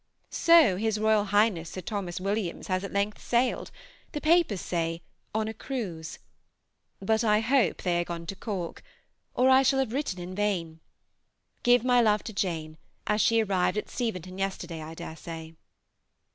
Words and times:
So 0.31 0.77
His 0.77 0.97
Royal 0.99 1.25
Highness 1.25 1.69
Sir 1.69 1.81
Thomas 1.81 2.19
Williams 2.19 2.65
has 2.69 2.83
at 2.83 2.91
length 2.91 3.21
sailed; 3.23 3.69
the 4.13 4.19
papers 4.19 4.59
say 4.59 5.03
"on 5.31 5.47
a 5.47 5.53
cruise." 5.53 6.17
But 6.99 7.23
I 7.23 7.39
hope 7.39 7.83
they 7.83 8.01
are 8.01 8.03
gone 8.03 8.25
to 8.25 8.35
Cork, 8.35 8.81
or 9.35 9.47
I 9.51 9.61
shall 9.61 9.77
have 9.77 9.93
written 9.93 10.19
in 10.19 10.33
vain. 10.33 10.79
Give 11.61 11.83
my 11.83 12.01
love 12.01 12.23
to 12.23 12.33
Jane, 12.33 12.79
as 13.05 13.21
she 13.21 13.43
arrived 13.43 13.77
at 13.77 13.91
Steventon 13.91 14.39
yesterday, 14.39 14.81
I 14.81 14.95
dare 14.95 15.15
say. 15.15 15.53